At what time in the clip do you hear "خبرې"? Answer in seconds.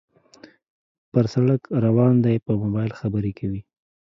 2.99-3.31